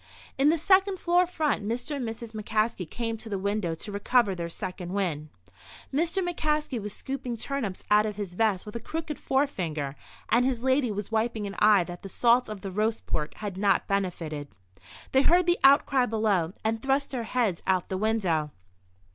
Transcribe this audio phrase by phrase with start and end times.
[0.35, 1.95] In the second floor front Mr.
[1.95, 2.31] and Mrs.
[2.33, 5.29] McCaskey came to the window to recover their second wind.
[5.93, 6.27] Mr.
[6.27, 9.95] McCaskey was scooping turnips out of his vest with a crooked forefinger,
[10.29, 13.57] and his lady was wiping an eye that the salt of the roast pork had
[13.57, 14.47] not benefited.
[15.11, 18.49] They heard the outcry below, and thrust their heads out of the window.